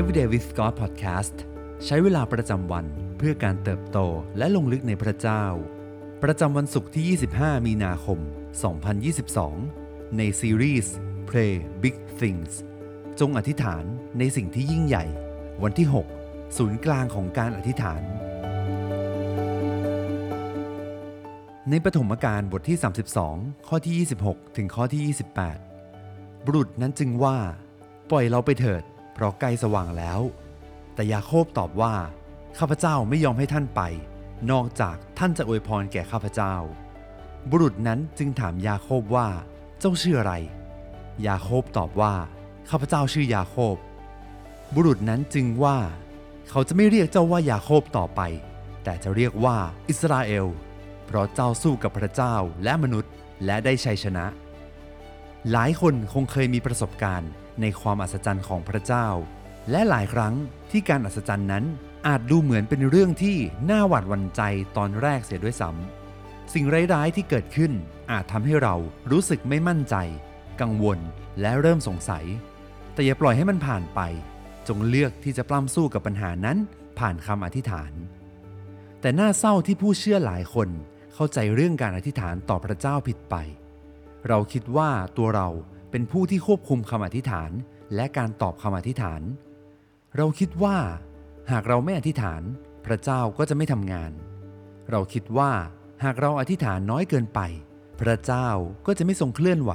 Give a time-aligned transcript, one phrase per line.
[0.00, 1.36] Everyday with God Podcast
[1.84, 2.86] ใช้เวลาประจำวัน
[3.18, 3.98] เพื่อการเติบโต
[4.38, 5.44] และลงลึกในพระเจ้า
[6.22, 8.18] ประจำวันศุกร์ที่ 25 มีนาคม
[9.58, 10.94] 2022 ในซีรีส์
[11.28, 12.52] Pray Big Things
[13.20, 13.84] จงอธิษฐาน
[14.18, 15.04] ในสิ่งที่ยิ่งใหญ่
[15.62, 15.86] วันที่
[16.20, 18.02] 6 ศูนย์กลางของการอธิษฐาน
[21.70, 22.78] ในปฐมกาลบทที่
[23.22, 25.02] 32 ข้อที่ 26 ถึงข้อที่
[25.80, 27.38] 28 บุรุษนั้นจึงว่า
[28.10, 28.84] ปล่อยเราไปเถิด
[29.18, 30.20] เพราะใกล้สว่างแล้ว
[30.94, 31.94] แต่ยาโคบตอบว่า
[32.58, 33.80] ข้าพเจ้าไม่ยอมให้ท่านไป
[34.50, 36.54] นอกจากท่านจะอวยพรแก่ข้าพเจ้า
[37.50, 39.28] บุรุษนั้นจึงถามยาโคบว่า
[39.78, 40.34] เจ้าชื่ออะไร
[41.26, 42.14] ยาโคบตอบว่า
[42.70, 43.76] ข้าพเจ้าชื่อยาโคบ
[44.74, 45.78] บุรุษนั้นจึงว่า
[46.48, 48.20] เขาจะไม่เรียกเจ้าว่ายาโคบต่อไป
[48.84, 49.56] แต่จะเรียกว่า
[49.88, 50.46] อิสราเอล
[51.06, 53.12] เพราะเจ้าสู้กับพระเจ้าและมนุษย์
[53.44, 54.26] และได้ชัยชนะ
[55.50, 59.08] หลายคนคงเคยมีประสบการณ์ ในความอัศจรรย์ของพระเจ้า
[59.70, 60.34] และหลายครั้ง
[60.70, 61.64] ที่การอัศจรรย์นั้น
[62.06, 63.36] อาจดูเหมือนเป็นเรื่องที่
[63.70, 64.42] น่าหวาดหวั่นใจ
[64.76, 67.72] ตอนแรกเสียด้วยซ้ำสิ่งร้ายๆที่เกิดขึ้น
[68.10, 68.74] อาจทำให้เรา
[69.10, 69.94] รู้สึกไม่มั่นใจ
[70.60, 70.98] กังวล
[71.40, 72.24] และเริ่มสงสัย
[72.94, 74.00] แต่อย่าปล่อยให้มันผ่านไป
[74.68, 76.58] จงเลือกที่จะปล้ำสู้กับปัญหานั้น
[76.98, 77.92] ผ่านคำอธิษฐาน
[79.00, 80.68] แต่น่าเศร้าที่ผู้เชื่อหลายคน
[81.14, 83.34] เข้าใจเรื่องการอธิษฐานต่อพระเจ้าผิดไป
[84.28, 85.48] เราคิดว่าตัวเรา
[85.90, 87.50] เป็นผู้ที่ควบคุมคำอธิษฐาน
[87.94, 89.22] และการตอบคำอธิษฐาน
[90.16, 90.76] เราคิดว่า
[91.50, 92.42] หากเราไม่อธิษฐาน
[92.86, 94.12] พระเจ้าก็จะไม่ทำงาน
[94.90, 95.50] เราคิดว่า
[96.04, 97.40] หากเราอธิษฐานน้อยเกินไป
[98.00, 98.48] พระเจ้า
[98.86, 99.72] ก็จะไม่ทรงเคลื่อนไหว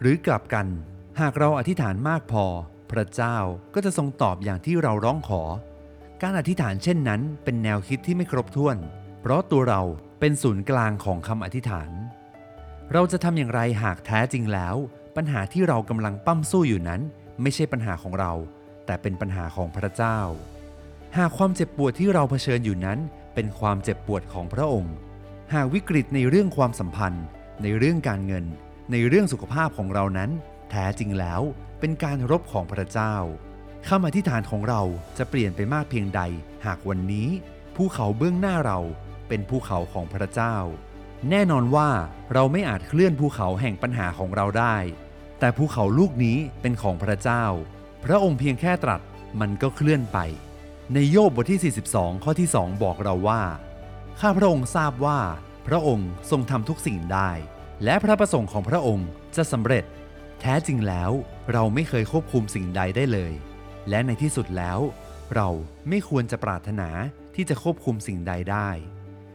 [0.00, 0.66] หรือกลับกัน
[1.20, 2.44] หากเราอธิษฐานมากพอ
[2.92, 3.36] พระเจ้า
[3.74, 5.42] ก็จะทรงตอบอย่างที่เราร้องขอ
[6.22, 8.76] การอธิษฐานเช่นนั้นเป็นแนวคิดที่ไม่ครบถ้วน
[9.20, 9.82] เพราะตัวเรา
[10.20, 11.90] เป็นศูนย์กลางของคำอธิษฐาน
[12.92, 14.76] เราจะทำอย่างไรหากแท้จริงแล้ว
[15.16, 17.00] ปัญหาที่เรากำลังปั้มสู้อยู่นั้น
[17.42, 18.32] ไม่ใช่ปัญหาของเรา
[18.86, 20.18] แต่เป็นปัญหาของพระเจ้า
[21.16, 22.98] หากความเจ็บปวดที่เราเผชิญอยู่นั้น
[23.34, 24.94] เป็นความเจ็บปวดของพระองค์
[25.54, 27.24] หากวิกฤตในเรื่องความสัมพันธ์
[27.62, 28.44] ในเรื่องการเงิน
[28.92, 30.30] ในเรื่องสุขภาพของเรานั้น
[30.70, 31.40] แท้จริงแล้ว
[31.80, 33.14] เป็นการรบของพระเจ้า
[33.88, 34.82] คำอธิษฐานของเรา
[35.18, 36.20] จะเปลี่ยนไปมากเพียงใด
[36.66, 37.28] หากวันนี้
[37.76, 38.78] ภูเขาเบื้องหน้าเรา
[39.28, 40.56] เป็นภูเขาของพระเจ้า
[41.30, 41.88] แน่นอนว่า
[42.32, 44.76] เราไม่อาจเคลื่อนภูเขาแห่งปัญหาของเราได้
[45.44, 47.44] แต่ภูเขาลูกนี้เป็นของพระเจ้า
[48.04, 49.00] พระองค์เพียงแค่ตรัส
[49.40, 50.18] มันก็เคลื่อนไป
[50.94, 53.42] ในโยบบทที่ 42 ข้อที่ 2 บอกเราว่า
[54.20, 55.20] ข้าพระองค์ทราบว่า
[55.66, 57.30] พระองค์ทรงทำทุกสิ่งได้
[57.84, 59.84] และพระประสงค์ของพระองค์จะสำเร็จ
[60.40, 61.10] แท้จริงแล้ว
[61.52, 63.32] เราไม่เคยควบคุมสิ่งใดได้เลย
[63.88, 64.78] และในที่สุดแล้ว
[65.34, 65.48] เรา
[65.88, 66.88] ไม่ควรจะปรารถนา
[67.34, 68.70] ที่จะควบคุมสิ่งใดได้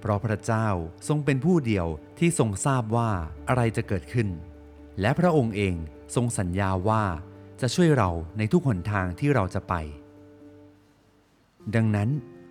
[0.00, 0.68] เพราะพระเจ้า
[1.08, 1.86] ทรงเป็นผู้เดียว
[2.18, 3.10] ที่ทรงทราบว่า
[3.48, 4.30] อะไรจะเกิดขึ้น
[5.00, 5.74] และพระองค์เอง
[6.14, 7.04] ทรงสัญญาว่า
[7.60, 9.74] จะช่วยเราในทุกหนทางที่เราจะไป
[11.74, 12.08] ดังนั้น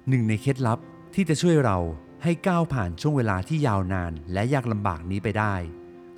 [0.10, 0.80] หนึ่งในเคล็ดลับ
[1.14, 1.78] ที่จะช่วยเรา
[2.24, 5.56] ให้ก้าวผ่านช่วงเวลาที่ยาวนานและยากลำบากนี้ไปได้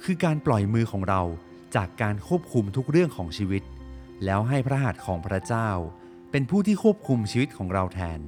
[0.03, 1.21] คือการปล่อยมือของเรา
[1.75, 3.63] จากการควบคุมทุกเรื่องของชีวิต
[4.25, 5.69] แล้วให้พระหัตถ์ของพระเจ้า
[6.31, 8.19] เป็นผู้ที่ควบคุมชีวิตของเราแทน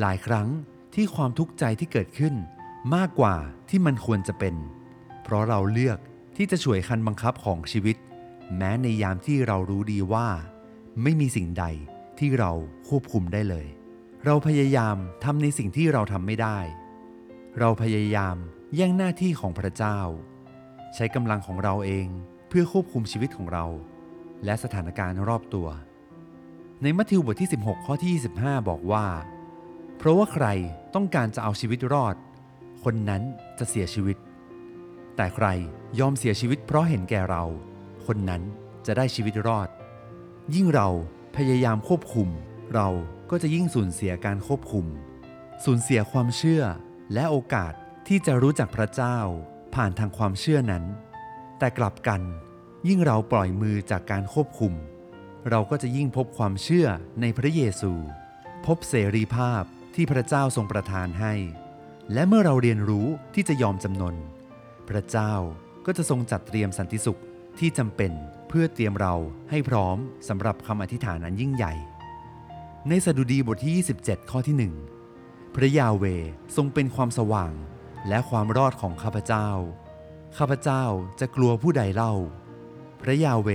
[0.00, 0.48] หลายครั้ง
[0.94, 2.34] ที่ความทุกข์ใจที่เกิดขึ้น
[2.94, 3.36] มากกว่า
[3.68, 4.54] ที่มันควรจะเป็น
[5.22, 5.98] เพราะเราเลือก
[6.36, 7.96] ที่จะช่วยคันบังคับของชีวิต
[8.56, 10.28] แม้ในยามที่เรารู้ดีว่า
[11.02, 11.64] ไม่มีสิ่งใด
[12.18, 12.52] ที่เรา
[12.88, 13.66] ควบคุมได้เลย
[14.24, 16.58] เราพยายามทำในสิ่งที่เราทำไม่ได้
[17.58, 18.36] เราพยายาม
[18.74, 19.98] แย่งหน้าที่ของพระเจ้า
[20.94, 22.06] ใช้กำลังของเราเอง
[22.48, 23.66] เพื่อควบคุมชีวิตของเรา
[24.44, 25.68] และสถานการณ์รอบตัว
[26.82, 28.10] ในมัทธิวบทที่ 16 ข้อที่
[28.42, 29.06] 25 บอกว่า
[29.96, 30.46] เพราะว่าใคร
[30.94, 32.16] ต้องการจะเอาชีวิตรอด
[32.84, 33.22] คนนั้น
[33.58, 34.16] จะเสียชีวิต
[35.16, 35.46] แต่ใคร
[35.98, 37.44] ยอมเสียชีวิตเพราะเห็นแก่เรา
[38.06, 38.42] คนนั้น
[38.86, 39.68] จะได้ชีวิตรอด
[40.54, 40.88] ยิ่งเรา
[41.36, 42.28] พยายามควบคุม
[42.74, 42.88] เรา
[43.30, 44.86] ก็จะยิ่งสูญเสียการควบคุม
[45.64, 46.62] สูญเสียความเชื่อ
[47.14, 47.72] และโอกาส
[48.08, 49.18] ที่จะรู้จักพระเจ้า
[49.74, 50.84] ผ่านทางความเชื่อนั้น
[51.58, 52.22] แต่กลับกัน
[52.88, 54.72] ยิ่งเราปล่อยมือจากการควบคุม
[55.50, 56.86] เราก็จะยิ่งพบความเชื่อ
[57.20, 57.92] ในพระเยซู
[58.66, 59.62] พบเสรีภาพ
[59.94, 61.34] ที่พระเจ้าทรงประทานให้
[62.12, 64.14] และเมื่อเราเรียนรู้ที่จะยอมจำนน
[64.88, 65.34] พระเจ้า
[65.86, 67.20] ก็จะทรงจัดเตรียมสันติสุข
[67.58, 68.12] ที่จำเป็น
[68.48, 69.14] เพื่อเตรียมเรา
[69.50, 69.96] ให้พร้อม
[70.28, 71.74] สำหรับคำอธิษฐานอันยิ่งใหญ่
[72.88, 74.70] ในสดุดีบทที่ 27 ข้อที่
[75.10, 76.04] 1 พระยาเว
[76.56, 77.52] ทรงเป็นความสว่าง
[78.08, 79.48] และความรอดของข้าพเจ้า
[80.36, 80.84] ข้าพเจ้า
[81.20, 82.14] จะกลัวผู้ใดเล่า
[83.00, 83.48] พระยาเว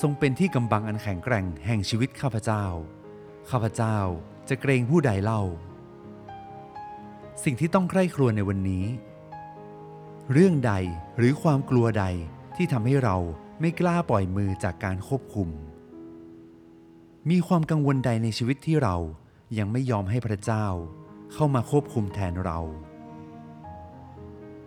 [0.00, 2.64] ทรงเป็นที่กำบังอันแข็งแกร่งแห่งชีวิตข้าพเจ้า
[3.50, 3.96] ข้าพเจ้า
[4.48, 5.42] จะเกรงผู้ใดเล่า
[7.44, 8.84] สิ่งที่ต้องใคร่ครวญในวันนี้
[10.32, 10.72] เรื่องใด
[11.18, 12.04] หรือความกลัวใด
[12.56, 13.16] ที่ทำให้เรา
[13.60, 15.48] ไม่กล้าปล่อยมือจากการควบคุม
[17.30, 18.96] มีความกังวลใดในชีวิตที่เรา
[19.58, 20.66] ยังไม่ยอมให้พระเจ้า
[21.32, 22.58] เข้ามาควบคุมแทนเรา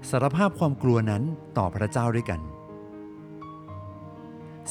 [0.09, 1.24] สารภาพความกลัวนั้น
[1.57, 2.42] ต่อพระเจ้าด้วยกัน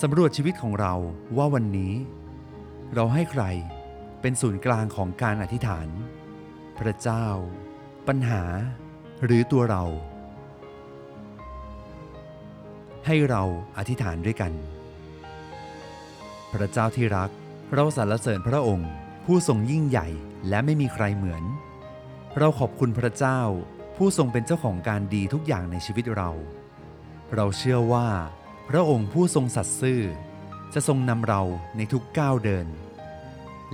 [0.03, 0.95] สำรวจชีวิตของเรา
[1.37, 1.95] ว่าวันนี้
[2.95, 3.45] เราให้ใคร
[4.21, 5.89] เป็นศูนย์กลางของการอธิษฐาน
[6.79, 7.27] พระเจ้า
[8.07, 8.43] ปัญหา
[9.25, 9.85] หรือตัวเรา
[13.09, 13.45] ให้เรา
[13.79, 14.53] อธิษฐานด้วยกัน
[16.53, 17.31] พระเจ้าที่รัก
[17.75, 18.91] เราสรรเสริญพระองค์
[19.25, 20.09] ผู้ทรงยิ่งใหญ่
[20.49, 21.45] และไม่มีใครเหมือน
[22.39, 23.41] เราขอบคุณพระเจ้า
[23.97, 26.31] ผู้ทรงเป็นเจ้าของการดีทุกอย่างในชีวิตเรา
[27.35, 28.09] เราเชื่อว่า
[28.69, 30.03] พระองค์ผู้ทรงสัตย์ซื่อ
[30.75, 31.43] จะทรงนำเรา
[31.77, 32.67] ในทุกก้าวเดิน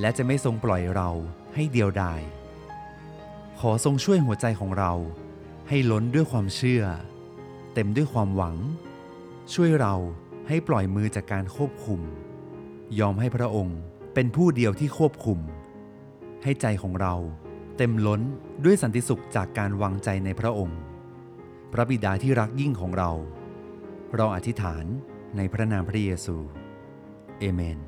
[0.00, 1.10] และจะไม่ทรงปล่อยเรา
[1.54, 2.20] ให้เดียวดาย
[3.60, 4.92] ขอทรงช่วยหัวใจของเรา
[5.68, 6.84] ให้ล้นด้วยความเชื่อ
[7.74, 8.56] เต็มด้วยความหวัง
[9.50, 9.94] ช่วยเรา
[10.48, 12.00] ให้ปล่อยมือจากการควบคุม
[13.00, 13.78] ยอมให้พระองค์
[14.14, 15.38] เป็นผู้เดียวที่ควบคุม
[16.42, 17.14] ให้ใจของเรา
[17.76, 18.20] เต็มล้น
[18.64, 20.80] ด้วยสันติสุขจากการวางใจในพระองค์
[21.72, 23.10] พระบิดาที่รักยิ่งของเรา
[24.16, 24.84] เราอธิษฐาน
[25.36, 26.36] ในพระนามพระเยซู
[27.38, 27.78] เอเมน